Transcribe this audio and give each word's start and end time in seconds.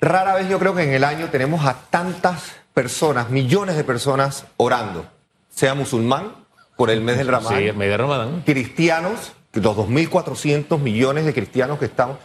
Rara 0.00 0.34
vez 0.34 0.48
yo 0.48 0.58
creo 0.58 0.74
que 0.74 0.82
en 0.82 0.92
el 0.92 1.04
año 1.04 1.28
tenemos 1.30 1.64
a 1.66 1.74
tantas 1.90 2.52
personas, 2.72 3.30
millones 3.30 3.76
de 3.76 3.84
personas 3.84 4.46
orando, 4.56 5.06
sea 5.50 5.74
musulmán 5.74 6.34
por 6.76 6.90
el 6.90 7.00
mes 7.02 7.18
del 7.18 7.28
Ramadán, 7.28 7.58
Sí, 7.58 7.66
el 7.68 7.76
mes 7.76 7.88
de 7.90 7.96
Ramadán. 7.96 8.42
cristianos, 8.46 9.32
los 9.52 9.76
2.400 9.76 10.78
millones 10.78 11.26
de 11.26 11.34
cristianos 11.34 11.78
que 11.78 11.84
estamos, 11.84 12.16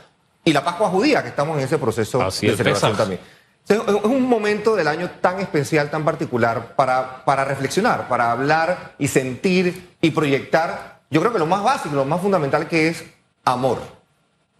y 0.43 0.53
la 0.53 0.63
Pascua 0.63 0.89
judía 0.89 1.21
que 1.23 1.29
estamos 1.29 1.57
en 1.57 1.63
ese 1.65 1.77
proceso 1.77 2.21
Así 2.21 2.47
de 2.47 2.55
celebración 2.55 2.91
Pesaj. 2.91 2.97
también. 2.97 3.21
Entonces, 3.67 3.95
Es 4.03 4.09
un 4.11 4.29
momento 4.29 4.75
del 4.75 4.87
año 4.87 5.09
tan 5.19 5.39
especial, 5.39 5.89
tan 5.89 6.05
particular, 6.05 6.75
para, 6.75 7.25
para 7.25 7.43
reflexionar, 7.43 8.07
para 8.07 8.31
hablar 8.31 8.93
y 8.99 9.07
sentir 9.07 9.95
y 10.01 10.11
proyectar, 10.11 10.99
yo 11.09 11.19
creo 11.19 11.33
que 11.33 11.39
lo 11.39 11.47
más 11.47 11.63
básico, 11.63 11.95
lo 11.95 12.05
más 12.05 12.21
fundamental 12.21 12.67
que 12.67 12.87
es 12.89 13.03
amor. 13.43 13.79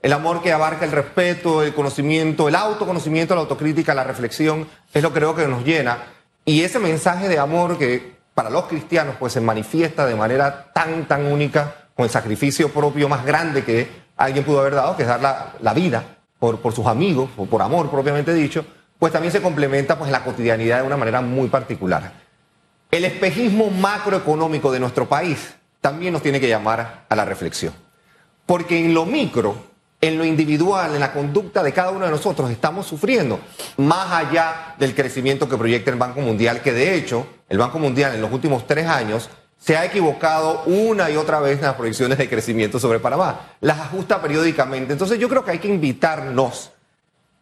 El 0.05 0.13
amor 0.13 0.43
que 0.43 0.53
abarca 0.53 0.85
el 0.85 0.91
respeto, 0.91 1.63
el 1.63 1.73
conocimiento, 1.73 2.47
el 2.47 2.53
autoconocimiento, 2.53 3.33
la 3.33 3.41
autocrítica, 3.41 3.95
la 3.95 4.03
reflexión, 4.03 4.67
es 4.93 5.01
lo 5.01 5.11
que 5.11 5.17
creo 5.17 5.33
que 5.33 5.47
nos 5.47 5.65
llena. 5.65 5.97
Y 6.45 6.61
ese 6.61 6.77
mensaje 6.77 7.27
de 7.27 7.39
amor 7.39 7.79
que 7.79 8.15
para 8.35 8.51
los 8.51 8.65
cristianos 8.65 9.15
pues 9.17 9.33
se 9.33 9.41
manifiesta 9.41 10.05
de 10.05 10.13
manera 10.13 10.71
tan, 10.73 11.07
tan 11.07 11.25
única, 11.25 11.87
con 11.95 12.03
el 12.03 12.11
sacrificio 12.11 12.69
propio 12.69 13.09
más 13.09 13.25
grande 13.25 13.63
que 13.63 13.89
alguien 14.15 14.45
pudo 14.45 14.59
haber 14.59 14.75
dado, 14.75 14.95
que 14.95 15.01
es 15.01 15.07
dar 15.07 15.21
la, 15.21 15.53
la 15.59 15.73
vida 15.73 16.03
por, 16.37 16.59
por 16.59 16.71
sus 16.71 16.85
amigos, 16.85 17.31
o 17.35 17.47
por 17.47 17.63
amor 17.63 17.89
propiamente 17.89 18.31
dicho, 18.31 18.63
pues 18.99 19.11
también 19.11 19.31
se 19.31 19.41
complementa 19.41 19.97
pues 19.97 20.09
en 20.09 20.11
la 20.11 20.23
cotidianidad 20.23 20.81
de 20.81 20.85
una 20.85 20.97
manera 20.97 21.21
muy 21.21 21.47
particular. 21.47 22.11
El 22.91 23.05
espejismo 23.05 23.71
macroeconómico 23.71 24.71
de 24.71 24.81
nuestro 24.81 25.09
país 25.09 25.55
también 25.81 26.13
nos 26.13 26.21
tiene 26.21 26.39
que 26.39 26.47
llamar 26.47 27.05
a 27.09 27.15
la 27.15 27.25
reflexión. 27.25 27.73
Porque 28.45 28.77
en 28.77 28.93
lo 28.93 29.07
micro, 29.07 29.73
en 30.01 30.17
lo 30.17 30.25
individual, 30.25 30.93
en 30.93 30.99
la 30.99 31.11
conducta 31.11 31.63
de 31.63 31.73
cada 31.73 31.91
uno 31.91 32.05
de 32.05 32.11
nosotros, 32.11 32.49
estamos 32.51 32.85
sufriendo, 32.85 33.39
más 33.77 34.11
allá 34.11 34.75
del 34.77 34.93
crecimiento 34.93 35.49
que 35.49 35.57
proyecta 35.57 35.91
el 35.91 35.97
Banco 35.97 36.21
Mundial, 36.21 36.61
que 36.61 36.73
de 36.73 36.95
hecho 36.95 37.27
el 37.49 37.57
Banco 37.57 37.79
Mundial 37.79 38.15
en 38.15 38.21
los 38.21 38.31
últimos 38.31 38.67
tres 38.67 38.87
años 38.87 39.29
se 39.57 39.77
ha 39.77 39.85
equivocado 39.85 40.63
una 40.65 41.09
y 41.09 41.15
otra 41.15 41.39
vez 41.39 41.57
en 41.57 41.65
las 41.65 41.75
proyecciones 41.75 42.17
de 42.17 42.29
crecimiento 42.29 42.79
sobre 42.79 42.99
Panamá. 42.99 43.53
Las 43.61 43.79
ajusta 43.79 44.21
periódicamente. 44.21 44.93
Entonces 44.93 45.17
yo 45.17 45.27
creo 45.27 45.43
que 45.43 45.51
hay 45.51 45.59
que 45.59 45.69
invitarnos 45.69 46.71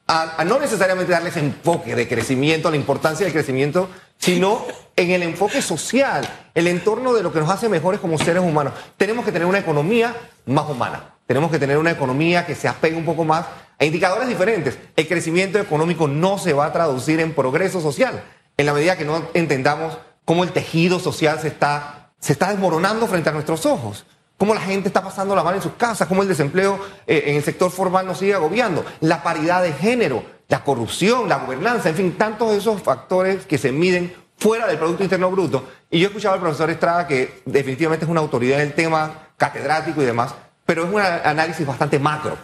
a, 0.08 0.42
a 0.42 0.46
no 0.46 0.60
necesariamente 0.60 1.12
darles 1.12 1.36
enfoque 1.36 1.96
de 1.96 2.08
crecimiento, 2.08 2.70
la 2.70 2.78
importancia 2.78 3.26
del 3.26 3.34
crecimiento, 3.34 3.90
sino 4.18 4.66
en 4.96 5.12
el 5.12 5.24
enfoque 5.24 5.62
social, 5.62 6.26
el 6.54 6.68
entorno 6.68 7.14
de 7.14 7.24
lo 7.24 7.34
que 7.34 7.40
nos 7.40 7.50
hace 7.50 7.68
mejores 7.68 8.00
como 8.00 8.18
seres 8.18 8.44
humanos. 8.44 8.74
Tenemos 8.96 9.26
que 9.26 9.32
tener 9.32 9.48
una 9.48 9.60
economía 9.60 10.16
más 10.46 10.70
humana. 10.70 11.13
Tenemos 11.26 11.52
que 11.52 11.60
tener 11.60 11.78
una 11.78 11.92
economía 11.92 12.46
que 12.46 12.56
se 12.56 12.68
apegue 12.68 12.96
un 12.96 13.06
poco 13.06 13.24
más 13.24 13.46
a 13.80 13.86
indicadores 13.86 14.28
diferentes. 14.28 14.78
El 14.96 15.08
crecimiento 15.08 15.60
económico 15.60 16.08
no 16.08 16.38
se 16.38 16.54
va 16.54 16.66
a 16.66 16.74
traducir 16.74 17.20
en 17.20 17.34
progreso 17.34 17.82
social 17.82 18.24
en 18.58 18.66
la 18.66 18.74
medida 18.74 18.98
que 18.98 19.06
no 19.06 19.24
entendamos 19.34 19.98
cómo 20.26 20.44
el 20.44 20.52
tejido 20.52 21.00
social 21.00 21.40
se 21.40 21.48
está, 21.48 22.12
se 22.20 22.34
está 22.34 22.50
desmoronando 22.50 23.08
frente 23.08 23.30
a 23.30 23.34
nuestros 23.34 23.66
ojos 23.66 24.06
cómo 24.38 24.54
la 24.54 24.62
gente 24.62 24.90
está 24.90 25.02
pasando 25.02 25.36
la 25.36 25.44
mano 25.44 25.56
en 25.56 25.64
sus 25.64 25.74
casas, 25.74 26.06
cómo 26.06 26.22
el 26.22 26.28
desempleo 26.28 26.78
eh, 27.08 27.24
en 27.28 27.38
el 27.38 27.44
sector 27.44 27.72
formal 27.72 28.06
nos 28.06 28.18
sigue 28.18 28.34
agobiando, 28.34 28.84
la 29.00 29.24
paridad 29.24 29.64
de 29.64 29.72
género, 29.72 30.22
la 30.50 30.66
corrupción, 30.66 31.30
la 31.30 31.38
gobernanza, 31.38 31.88
en 31.88 31.96
fin, 31.96 32.18
tantos 32.18 32.52
de 32.52 32.58
esos 32.58 32.82
factores 32.82 33.46
que 33.46 33.58
se 33.58 33.72
miden 33.72 34.14
fuera 34.38 34.68
del 34.68 34.78
Producto 34.78 35.04
Interno 35.04 35.32
Bruto. 35.32 35.70
Y 35.90 36.00
yo 36.00 36.08
he 36.08 36.10
escuchado 36.10 36.36
al 36.36 36.42
profesor 36.42 36.70
Estrada 36.70 37.08
que 37.08 37.42
definitivamente 37.46 38.06
es 38.06 38.12
una 38.12 38.20
autoridad 38.20 38.60
en 38.60 38.68
el 38.68 38.74
tema, 38.74 39.30
catedrático 39.38 40.02
y 40.02 40.06
demás, 40.06 40.36
pero 40.66 40.86
es 40.86 40.94
un 40.94 41.00
análisis 41.02 41.66
bastante 41.66 42.00
macro. 42.00 42.38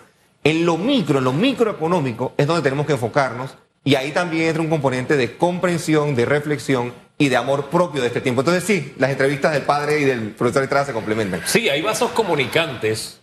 En 0.43 0.65
lo 0.65 0.77
micro, 0.77 1.19
en 1.19 1.25
lo 1.25 1.33
microeconómico, 1.33 2.33
es 2.37 2.47
donde 2.47 2.61
tenemos 2.61 2.85
que 2.85 2.93
enfocarnos 2.93 3.55
y 3.83 3.95
ahí 3.95 4.11
también 4.11 4.47
entra 4.47 4.61
un 4.61 4.69
componente 4.69 5.17
de 5.17 5.37
comprensión, 5.37 6.15
de 6.15 6.25
reflexión 6.25 6.93
y 7.17 7.27
de 7.29 7.35
amor 7.35 7.65
propio 7.65 8.01
de 8.01 8.07
este 8.07 8.21
tiempo. 8.21 8.41
Entonces 8.41 8.63
sí, 8.63 8.93
las 8.97 9.09
entrevistas 9.09 9.51
del 9.53 9.63
padre 9.63 9.99
y 9.99 10.05
del 10.05 10.29
profesor 10.31 10.63
Estrada 10.63 10.85
se 10.85 10.93
complementan. 10.93 11.41
Sí, 11.45 11.67
hay 11.69 11.81
vasos 11.81 12.11
comunicantes. 12.11 13.19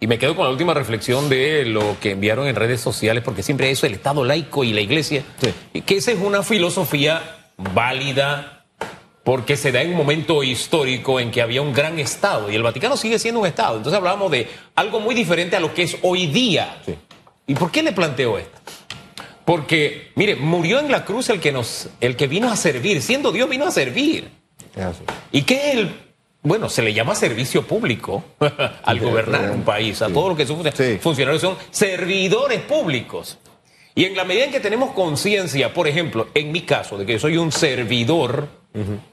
Y 0.00 0.06
me 0.06 0.18
quedo 0.18 0.34
con 0.36 0.44
la 0.44 0.50
última 0.50 0.74
reflexión 0.74 1.28
de 1.28 1.64
lo 1.64 1.96
que 2.00 2.10
enviaron 2.10 2.46
en 2.46 2.56
redes 2.56 2.80
sociales, 2.80 3.22
porque 3.24 3.42
siempre 3.42 3.70
eso, 3.70 3.86
el 3.86 3.94
Estado 3.94 4.24
laico 4.24 4.64
y 4.64 4.72
la 4.72 4.80
Iglesia, 4.80 5.22
Sí. 5.40 5.80
que 5.82 5.96
esa 5.96 6.10
es 6.12 6.20
una 6.20 6.42
filosofía 6.42 7.22
válida, 7.56 8.53
porque 9.24 9.56
se 9.56 9.72
da 9.72 9.80
en 9.82 9.90
un 9.90 9.96
momento 9.96 10.42
histórico 10.42 11.18
en 11.18 11.30
que 11.30 11.40
había 11.42 11.62
un 11.62 11.72
gran 11.72 11.98
Estado, 11.98 12.50
y 12.50 12.54
el 12.54 12.62
Vaticano 12.62 12.96
sigue 12.96 13.18
siendo 13.18 13.40
un 13.40 13.46
Estado. 13.46 13.78
Entonces 13.78 13.96
hablábamos 13.96 14.30
de 14.30 14.48
algo 14.74 15.00
muy 15.00 15.14
diferente 15.14 15.56
a 15.56 15.60
lo 15.60 15.72
que 15.72 15.82
es 15.84 15.96
hoy 16.02 16.26
día. 16.26 16.80
Sí. 16.84 16.94
¿Y 17.46 17.54
por 17.54 17.70
qué 17.70 17.82
le 17.82 17.92
planteo 17.92 18.38
esto? 18.38 18.58
Porque, 19.44 20.10
mire, 20.14 20.36
murió 20.36 20.78
en 20.78 20.90
la 20.90 21.04
cruz 21.04 21.28
el 21.28 21.40
que 21.40 21.52
nos, 21.52 21.88
el 22.00 22.16
que 22.16 22.26
vino 22.26 22.50
a 22.50 22.56
servir, 22.56 23.02
siendo 23.02 23.30
Dios 23.32 23.48
vino 23.48 23.66
a 23.66 23.70
servir. 23.70 24.30
Así. 24.76 25.02
¿Y 25.32 25.42
qué 25.42 25.70
es 25.70 25.76
el, 25.76 25.94
bueno, 26.42 26.68
se 26.70 26.82
le 26.82 26.94
llama 26.94 27.14
servicio 27.14 27.62
público 27.66 28.24
al 28.84 28.98
Sí, 28.98 29.04
gobernar 29.04 29.50
un 29.50 29.62
país, 29.62 30.00
a 30.02 30.08
Sí. 30.08 30.12
todo 30.14 30.30
lo 30.30 30.36
que 30.36 30.46
son 30.46 30.62
Sí. 30.74 30.98
funcionarios 31.00 31.42
son 31.42 31.56
servidores 31.70 32.60
públicos. 32.62 33.38
Y 33.94 34.04
en 34.06 34.16
la 34.16 34.24
medida 34.24 34.44
en 34.46 34.50
que 34.50 34.60
tenemos 34.60 34.92
conciencia, 34.92 35.72
por 35.74 35.86
ejemplo, 35.88 36.28
en 36.34 36.50
mi 36.50 36.62
caso, 36.62 36.96
de 36.98 37.04
que 37.06 37.18
soy 37.18 37.36
un 37.36 37.52
servidor, 37.52 38.48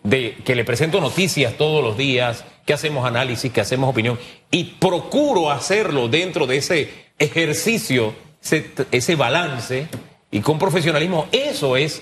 de 0.04 0.36
que 0.44 0.56
le 0.56 0.66
presento 0.66 1.00
noticias 1.00 1.54
todos 1.58 1.84
los 1.84 1.96
días, 1.98 2.46
que 2.66 2.74
hacemos 2.74 3.06
análisis, 3.06 3.52
que 3.52 3.62
hacemos 3.62 3.90
opinión, 3.90 4.20
y 4.50 4.64
procuro 4.64 5.52
hacerlo 5.52 6.08
dentro 6.08 6.48
de 6.48 6.58
ese 6.58 6.90
ejercicio, 7.20 8.14
ese, 8.44 8.72
ese 8.92 9.16
balance, 9.16 9.88
y 10.32 10.40
con 10.42 10.58
profesionalismo, 10.58 11.28
eso 11.32 11.78
es 11.78 12.02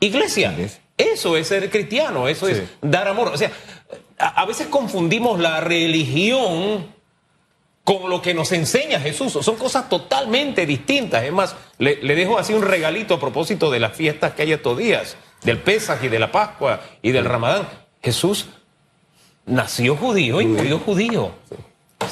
iglesia. 0.00 0.52
Iglesia. 0.52 0.80
Eso 0.96 1.36
es 1.38 1.48
ser 1.48 1.70
cristiano, 1.70 2.28
eso 2.28 2.46
Sí. 2.46 2.52
es 2.52 2.62
dar 2.82 3.08
amor. 3.08 3.28
O 3.28 3.36
sea, 3.38 3.50
a, 4.18 4.42
a 4.42 4.44
veces 4.44 4.66
confundimos 4.66 5.40
la 5.40 5.60
religión 5.60 6.86
con 7.84 8.10
lo 8.10 8.20
que 8.20 8.34
nos 8.34 8.52
enseña 8.52 9.00
Jesús. 9.00 9.32
Son 9.32 9.56
cosas 9.56 9.88
totalmente 9.88 10.66
distintas. 10.66 11.24
Es 11.24 11.32
más, 11.32 11.56
le, 11.78 12.02
le 12.02 12.14
dejo 12.14 12.38
así 12.38 12.52
un 12.52 12.60
regalito 12.62 13.14
a 13.14 13.20
propósito 13.20 13.70
de 13.70 13.80
las 13.80 13.96
fiestas 13.96 14.34
que 14.34 14.42
hay 14.42 14.52
estos 14.52 14.76
días, 14.76 15.16
del 15.42 15.58
Pesaj 15.58 16.04
y 16.04 16.08
de 16.08 16.18
la 16.18 16.30
Pascua 16.30 16.80
y 17.02 17.12
del 17.12 17.24
Ramadán. 17.24 17.68
Jesús 18.02 18.46
nació 19.46 19.96
judío 19.96 20.40
y 20.40 20.46
murió 20.46 20.78
judío. 20.78 21.32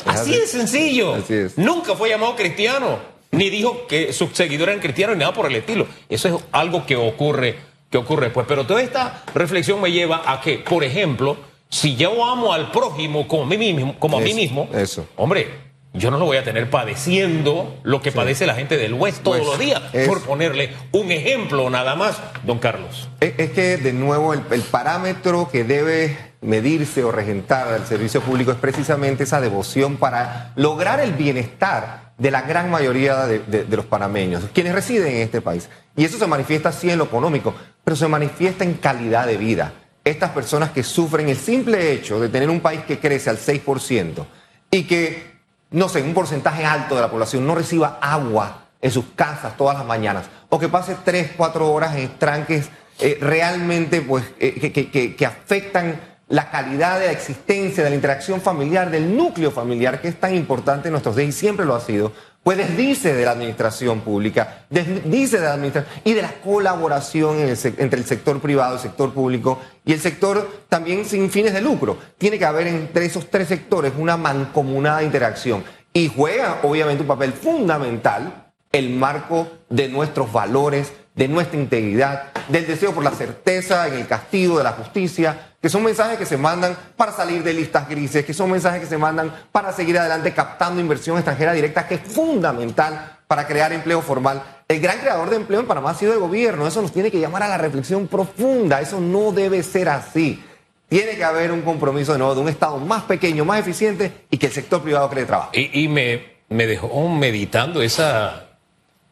Así 0.06 0.32
de 0.32 0.46
sencillo. 0.46 1.14
Así 1.14 1.34
es. 1.34 1.58
Nunca 1.58 1.94
fue 1.94 2.08
llamado 2.08 2.36
cristiano, 2.36 2.98
ni 3.30 3.50
dijo 3.50 3.86
que 3.86 4.12
sus 4.12 4.30
seguidores 4.32 4.74
eran 4.74 4.82
cristianos 4.82 5.16
ni 5.16 5.20
nada 5.20 5.32
por 5.32 5.46
el 5.46 5.56
estilo. 5.56 5.86
Eso 6.08 6.28
es 6.28 6.44
algo 6.52 6.84
que 6.84 6.96
ocurre, 6.96 7.56
que 7.90 7.98
ocurre 7.98 8.30
pues. 8.30 8.46
Pero 8.46 8.66
toda 8.66 8.82
esta 8.82 9.22
reflexión 9.34 9.80
me 9.80 9.90
lleva 9.90 10.22
a 10.26 10.40
que, 10.40 10.58
por 10.58 10.84
ejemplo, 10.84 11.36
si 11.70 11.96
yo 11.96 12.24
amo 12.24 12.52
al 12.52 12.70
prójimo 12.70 13.26
como 13.26 13.44
a 13.44 13.46
mí 13.46 13.56
mismo, 13.56 13.98
como 13.98 14.18
a 14.18 14.20
mí 14.20 14.34
mismo, 14.34 14.68
eso. 14.74 15.06
hombre, 15.16 15.67
yo 15.98 16.10
no 16.10 16.18
lo 16.18 16.24
voy 16.24 16.36
a 16.36 16.44
tener 16.44 16.70
padeciendo 16.70 17.78
lo 17.82 18.00
que 18.00 18.12
padece 18.12 18.46
la 18.46 18.54
gente 18.54 18.76
del 18.76 18.94
West 18.94 19.22
todos 19.22 19.38
Pues, 19.38 19.48
los 19.50 19.58
días, 19.58 19.82
es- 19.92 20.08
por 20.08 20.22
ponerle 20.22 20.70
un 20.92 21.10
ejemplo 21.10 21.68
nada 21.70 21.94
más, 21.96 22.16
don 22.44 22.58
Carlos. 22.58 23.08
Es, 23.20 23.34
es 23.38 23.50
que, 23.50 23.76
de 23.78 23.92
nuevo, 23.92 24.32
el, 24.34 24.42
el 24.50 24.62
parámetro 24.62 25.48
que 25.50 25.64
debe 25.64 26.16
medirse 26.40 27.02
o 27.04 27.10
regentar 27.10 27.68
al 27.68 27.86
servicio 27.86 28.20
público 28.20 28.52
es 28.52 28.58
precisamente 28.58 29.24
esa 29.24 29.40
devoción 29.40 29.96
para 29.96 30.52
lograr 30.56 31.00
el 31.00 31.12
bienestar 31.12 32.12
de 32.16 32.30
la 32.30 32.42
gran 32.42 32.70
mayoría 32.70 33.26
de, 33.26 33.40
de- 33.40 33.64
de 33.64 33.76
los 33.76 33.86
panameños, 33.86 34.44
quienes 34.52 34.74
residen 34.74 35.08
en 35.16 35.22
este 35.22 35.40
país. 35.40 35.68
Y 35.96 36.04
eso 36.04 36.18
se 36.18 36.26
manifiesta 36.26 36.70
sí 36.72 36.90
en 36.90 36.98
lo 36.98 37.04
económico, 37.04 37.54
pero 37.84 37.96
se 37.96 38.06
manifiesta 38.08 38.64
en 38.64 38.74
calidad 38.74 39.26
de 39.26 39.36
vida. 39.36 39.72
Estas 40.04 40.30
personas 40.30 40.70
que 40.70 40.82
sufren 40.82 41.28
el 41.28 41.36
simple 41.36 41.92
hecho 41.92 42.18
de 42.20 42.28
tener 42.28 42.48
un 42.50 42.60
país 42.60 42.80
que 42.86 42.98
crece 42.98 43.30
al 43.30 43.38
6% 43.38 44.24
y 44.70 44.84
que 44.84 45.37
no 45.70 45.88
sé, 45.88 46.02
un 46.02 46.14
porcentaje 46.14 46.64
alto 46.64 46.94
de 46.94 47.00
la 47.02 47.10
población 47.10 47.46
no 47.46 47.54
reciba 47.54 47.98
agua 48.00 48.64
en 48.80 48.90
sus 48.90 49.04
casas 49.16 49.56
todas 49.56 49.76
las 49.76 49.86
mañanas, 49.86 50.26
o 50.48 50.58
que 50.58 50.68
pase 50.68 50.96
tres, 51.04 51.32
cuatro 51.36 51.70
horas 51.72 51.96
en 51.96 52.16
tranques 52.18 52.70
eh, 53.00 53.18
realmente 53.20 54.00
pues, 54.00 54.24
eh, 54.38 54.72
que, 54.72 55.14
que- 55.16 55.26
afectan 55.26 56.00
la 56.28 56.50
calidad 56.50 56.98
de 57.00 57.06
la 57.06 57.12
existencia, 57.12 57.82
de 57.84 57.90
la 57.90 57.96
interacción 57.96 58.40
familiar, 58.40 58.90
del 58.90 59.16
núcleo 59.16 59.50
familiar, 59.50 60.00
que 60.00 60.08
es 60.08 60.20
tan 60.20 60.34
importante 60.34 60.88
en 60.88 60.92
nuestros 60.92 61.16
días 61.16 61.28
y 61.28 61.32
siempre 61.32 61.64
lo 61.64 61.74
ha 61.74 61.80
sido, 61.80 62.12
pues 62.48 62.56
desdice 62.56 63.12
de 63.12 63.26
la 63.26 63.32
administración 63.32 64.00
pública, 64.00 64.64
desdice 64.70 65.36
de 65.36 65.44
la 65.44 65.52
administración 65.52 66.00
y 66.02 66.14
de 66.14 66.22
la 66.22 66.32
colaboración 66.40 67.40
entre 67.40 68.00
el 68.00 68.06
sector 68.06 68.40
privado, 68.40 68.76
el 68.76 68.80
sector 68.80 69.12
público 69.12 69.60
y 69.84 69.92
el 69.92 70.00
sector 70.00 70.64
también 70.66 71.04
sin 71.04 71.28
fines 71.28 71.52
de 71.52 71.60
lucro. 71.60 71.98
Tiene 72.16 72.38
que 72.38 72.46
haber 72.46 72.68
entre 72.68 73.04
esos 73.04 73.28
tres 73.28 73.48
sectores 73.48 73.92
una 73.98 74.16
mancomunada 74.16 75.02
interacción 75.02 75.62
y 75.92 76.08
juega 76.08 76.60
obviamente 76.62 77.02
un 77.02 77.08
papel 77.08 77.34
fundamental 77.34 78.46
el 78.72 78.96
marco 78.96 79.48
de 79.68 79.88
nuestros 79.88 80.32
valores, 80.32 80.94
de 81.18 81.26
nuestra 81.26 81.58
integridad, 81.58 82.30
del 82.46 82.64
deseo 82.64 82.94
por 82.94 83.02
la 83.02 83.10
certeza 83.10 83.88
en 83.88 83.94
el 83.94 84.06
castigo 84.06 84.56
de 84.56 84.64
la 84.64 84.70
justicia, 84.70 85.48
que 85.60 85.68
son 85.68 85.82
mensajes 85.82 86.16
que 86.16 86.24
se 86.24 86.36
mandan 86.36 86.76
para 86.96 87.10
salir 87.10 87.42
de 87.42 87.52
listas 87.52 87.88
grises, 87.88 88.24
que 88.24 88.32
son 88.32 88.52
mensajes 88.52 88.80
que 88.80 88.86
se 88.86 88.98
mandan 88.98 89.34
para 89.50 89.72
seguir 89.72 89.98
adelante 89.98 90.32
captando 90.32 90.80
inversión 90.80 91.16
extranjera 91.16 91.52
directa, 91.52 91.88
que 91.88 91.96
es 91.96 92.00
fundamental 92.02 93.18
para 93.26 93.48
crear 93.48 93.72
empleo 93.72 94.00
formal 94.00 94.42
El 94.68 94.80
gran 94.80 95.00
creador 95.00 95.28
de 95.28 95.36
empleo 95.36 95.58
en 95.58 95.66
Panamá 95.66 95.90
ha 95.90 95.94
sido 95.94 96.12
el 96.12 96.20
gobierno. 96.20 96.68
Eso 96.68 96.80
nos 96.80 96.92
tiene 96.92 97.10
que 97.10 97.18
llamar 97.18 97.42
a 97.42 97.48
la 97.48 97.58
reflexión 97.58 98.06
profunda. 98.06 98.80
Eso 98.80 99.00
no 99.00 99.32
debe 99.32 99.64
ser 99.64 99.88
así. 99.88 100.42
Tiene 100.88 101.16
que 101.16 101.24
haber 101.24 101.50
un 101.50 101.62
compromiso 101.62 102.12
de 102.12 102.18
nuevo 102.18 102.36
de 102.36 102.40
un 102.42 102.48
Estado 102.48 102.78
más 102.78 103.02
pequeño, 103.02 103.44
más 103.44 103.58
eficiente 103.58 104.12
y 104.30 104.38
que 104.38 104.46
el 104.46 104.52
sector 104.52 104.82
privado 104.82 105.10
cree 105.10 105.24
trabajo. 105.24 105.50
Y, 105.52 105.88
me, 105.88 106.38
me 106.48 106.66
dejó 106.66 107.08
meditando 107.08 107.82
esa 107.82 108.47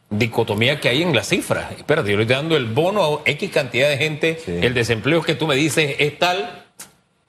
dicotomía 0.09 0.79
que 0.79 0.89
hay 0.89 1.01
en 1.03 1.15
las 1.15 1.27
cifras. 1.27 1.71
Espérate, 1.73 2.09
yo 2.11 2.17
le 2.17 2.23
estoy 2.23 2.35
dando 2.37 2.55
el 2.55 2.65
bono 2.65 3.03
a 3.03 3.29
X 3.29 3.51
cantidad 3.51 3.89
de 3.89 3.97
gente, 3.97 4.39
Sí. 4.43 4.57
el 4.61 4.73
desempleo 4.73 5.21
que 5.21 5.35
tú 5.35 5.47
me 5.47 5.55
dices 5.55 5.95
es 5.99 6.17
tal, 6.17 6.65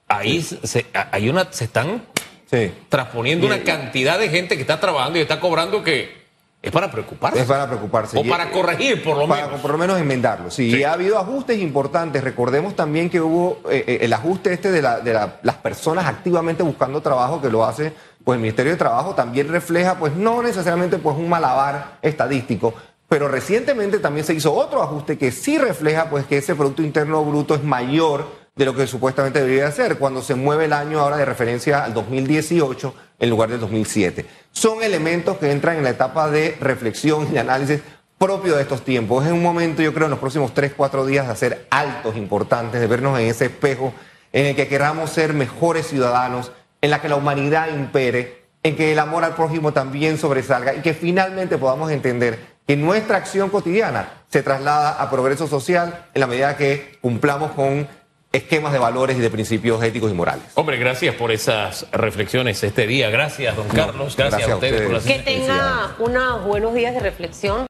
ahí 0.07 0.41
se, 0.41 0.85
hay 1.11 1.29
una, 1.29 1.51
se 1.51 1.65
están 1.65 2.03
Sí. 2.49 2.71
transponiendo 2.89 3.45
Y- 3.45 3.49
una 3.51 3.63
cantidad 3.63 4.17
de 4.17 4.29
gente 4.29 4.55
que 4.55 4.61
está 4.61 4.79
trabajando 4.79 5.19
y 5.19 5.21
está 5.21 5.39
cobrando 5.39 5.83
que 5.83 6.17
es 6.61 6.71
para 6.71 6.89
preocuparse. 6.91 7.39
Es 7.41 7.45
para 7.45 7.67
preocuparse. 7.67 8.17
o 8.17 8.23
Y- 8.25 8.29
para 8.29 8.49
corregir, 8.49 9.03
por 9.03 9.17
lo 9.17 9.27
para 9.27 9.45
menos. 9.47 9.61
por 9.61 9.71
lo 9.71 9.77
menos 9.77 9.99
enmendarlo. 9.99 10.49
Sí, 10.49 10.75
y 10.75 10.83
ha 10.83 10.93
habido 10.93 11.17
ajustes 11.19 11.59
importantes. 11.59 12.23
Recordemos 12.23 12.75
también 12.75 13.09
que 13.09 13.21
hubo 13.21 13.61
eh, 13.69 13.83
eh, 13.87 13.97
el 14.01 14.11
ajuste 14.13 14.51
este 14.53 14.71
de, 14.71 14.81
la- 14.81 14.99
de 14.99 15.13
la- 15.13 15.39
las 15.43 15.55
personas 15.57 16.05
activamente 16.05 16.63
buscando 16.63 17.01
trabajo 17.01 17.41
que 17.41 17.49
lo 17.49 17.63
hace 17.65 17.93
pues 18.23 18.35
el 18.37 18.41
Ministerio 18.41 18.71
de 18.71 18.77
Trabajo 18.77 19.15
también 19.15 19.47
refleja 19.49 19.95
pues 19.95 20.15
no 20.15 20.43
necesariamente 20.43 20.97
pues 20.97 21.17
un 21.17 21.29
malabar 21.29 21.97
estadístico, 22.01 22.73
pero 23.07 23.27
recientemente 23.27 23.99
también 23.99 24.25
se 24.25 24.33
hizo 24.33 24.53
otro 24.53 24.83
ajuste 24.83 25.17
que 25.17 25.31
sí 25.31 25.57
refleja 25.57 26.09
pues 26.09 26.25
que 26.25 26.37
ese 26.37 26.55
producto 26.55 26.83
interno 26.83 27.23
bruto 27.25 27.55
es 27.55 27.63
mayor 27.63 28.27
de 28.55 28.65
lo 28.65 28.75
que 28.75 28.87
supuestamente 28.87 29.39
debería 29.39 29.71
ser 29.71 29.97
cuando 29.97 30.21
se 30.21 30.35
mueve 30.35 30.65
el 30.65 30.73
año 30.73 30.99
ahora 30.99 31.17
de 31.17 31.25
referencia 31.25 31.83
al 31.83 31.93
2018 31.93 32.93
en 33.19 33.29
lugar 33.29 33.49
del 33.49 33.61
2007. 33.61 34.25
Son 34.51 34.83
elementos 34.83 35.37
que 35.37 35.51
entran 35.51 35.77
en 35.77 35.83
la 35.83 35.91
etapa 35.91 36.29
de 36.29 36.57
reflexión 36.59 37.29
y 37.33 37.37
análisis 37.37 37.81
propio 38.17 38.57
de 38.57 38.63
estos 38.63 38.83
tiempos. 38.83 39.25
Es 39.25 39.31
un 39.31 39.41
momento, 39.41 39.81
yo 39.81 39.93
creo, 39.93 40.05
en 40.05 40.11
los 40.11 40.19
próximos 40.19 40.53
3, 40.53 40.73
4 40.75 41.05
días 41.05 41.25
de 41.25 41.31
hacer 41.31 41.67
altos 41.69 42.17
importantes, 42.17 42.81
de 42.81 42.87
vernos 42.87 43.17
en 43.17 43.27
ese 43.27 43.45
espejo 43.45 43.93
en 44.33 44.47
el 44.47 44.55
que 44.55 44.67
queramos 44.67 45.09
ser 45.09 45.33
mejores 45.33 45.87
ciudadanos, 45.87 46.51
en 46.81 46.91
la 46.91 47.01
que 47.01 47.09
la 47.09 47.15
humanidad 47.15 47.69
impere, 47.69 48.43
en 48.63 48.75
que 48.75 48.91
el 48.91 48.99
amor 48.99 49.23
al 49.23 49.35
prójimo 49.35 49.73
también 49.73 50.17
sobresalga 50.17 50.75
y 50.75 50.81
que 50.81 50.93
finalmente 50.93 51.57
podamos 51.57 51.91
entender 51.91 52.39
que 52.67 52.75
nuestra 52.75 53.17
acción 53.17 53.49
cotidiana 53.49 54.23
se 54.29 54.43
traslada 54.43 54.91
a 54.91 55.09
progreso 55.09 55.47
social 55.47 56.05
en 56.13 56.19
la 56.21 56.27
medida 56.27 56.55
que 56.55 56.97
cumplamos 57.01 57.51
con 57.51 57.87
esquemas 58.31 58.71
de 58.73 58.79
valores 58.79 59.17
y 59.17 59.21
de 59.21 59.29
principios 59.29 59.81
éticos 59.83 60.11
y 60.11 60.13
morales. 60.13 60.43
Hombre, 60.53 60.77
gracias 60.77 61.15
por 61.15 61.31
esas 61.31 61.87
reflexiones 61.91 62.63
este 62.63 62.85
día. 62.85 63.09
Gracias, 63.09 63.55
don 63.55 63.67
Carlos. 63.67 64.15
Gracias, 64.15 64.29
gracias 64.29 64.49
a 64.49 64.53
a 64.53 64.55
ustedes 64.55 64.81
por 64.83 64.93
ustedes. 64.93 65.17
las 65.17 65.25
Que 65.25 65.31
tenga 65.31 65.95
unos 65.97 66.45
buenos 66.45 66.73
días 66.75 66.93
de 66.93 66.99
reflexión. 66.99 67.67